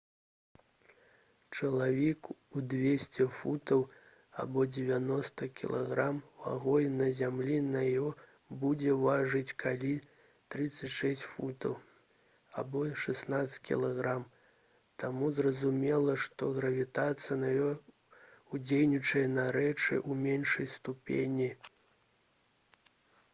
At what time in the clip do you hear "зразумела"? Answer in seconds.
15.41-16.19